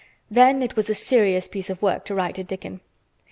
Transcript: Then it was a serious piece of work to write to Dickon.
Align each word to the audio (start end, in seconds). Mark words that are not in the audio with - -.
Then 0.31 0.63
it 0.63 0.75
was 0.75 0.89
a 0.89 0.95
serious 0.95 1.47
piece 1.47 1.69
of 1.69 1.83
work 1.83 2.05
to 2.05 2.15
write 2.15 2.33
to 2.33 2.43
Dickon. 2.43 2.81